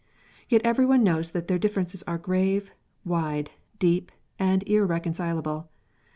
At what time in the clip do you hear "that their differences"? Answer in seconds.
1.29-2.01